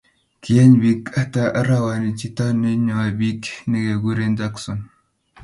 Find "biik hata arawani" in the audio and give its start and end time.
0.81-2.09